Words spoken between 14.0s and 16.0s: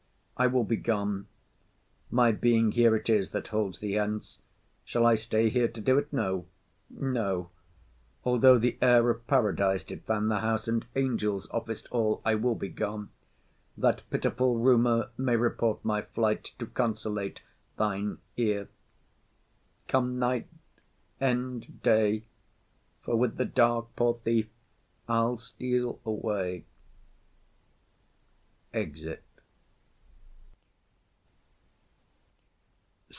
pitiful rumour may report